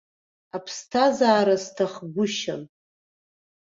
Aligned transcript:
Аԥсҭазара 0.55 1.55
сҭахгәышьан. 1.63 2.61